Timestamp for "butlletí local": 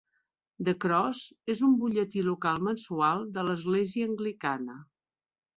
1.83-2.59